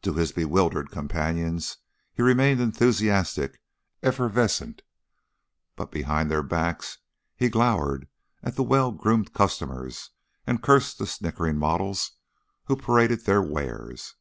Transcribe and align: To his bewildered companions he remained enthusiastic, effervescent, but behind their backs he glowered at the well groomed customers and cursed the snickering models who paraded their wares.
To 0.00 0.14
his 0.14 0.32
bewildered 0.32 0.90
companions 0.90 1.76
he 2.14 2.22
remained 2.22 2.58
enthusiastic, 2.58 3.60
effervescent, 4.02 4.80
but 5.76 5.90
behind 5.90 6.30
their 6.30 6.42
backs 6.42 6.96
he 7.36 7.50
glowered 7.50 8.08
at 8.42 8.56
the 8.56 8.62
well 8.62 8.92
groomed 8.92 9.34
customers 9.34 10.08
and 10.46 10.62
cursed 10.62 10.96
the 10.98 11.06
snickering 11.06 11.58
models 11.58 12.12
who 12.64 12.76
paraded 12.76 13.26
their 13.26 13.42
wares. 13.42 14.14